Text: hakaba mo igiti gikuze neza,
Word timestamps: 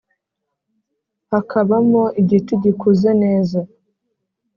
hakaba 1.31 1.75
mo 1.89 2.03
igiti 2.21 2.53
gikuze 2.63 3.09
neza, 3.23 3.59